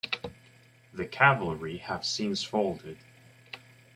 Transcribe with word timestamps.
The 0.91 1.05
Cavalry 1.05 1.77
have 1.77 2.03
since 2.03 2.43
folded. 2.43 2.97